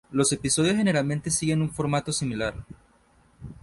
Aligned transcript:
Los 0.09 0.31
episodios 0.33 0.77
generalmente 0.77 1.29
siguen 1.29 1.61
un 1.61 1.69
formato 1.69 2.11
similar. 2.11 2.55